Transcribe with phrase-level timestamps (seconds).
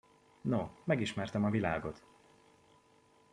[0.43, 2.03] No, megismertem a világot!